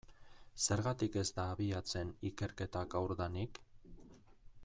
Zergatik 0.67 1.17
ez 1.23 1.25
da 1.35 1.45
abiatzen 1.57 2.09
ikerketa 2.31 2.83
gaurdanik? 2.97 3.61